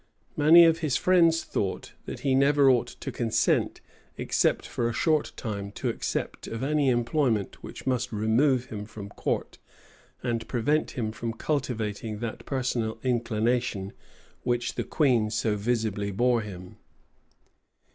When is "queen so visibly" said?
14.83-16.09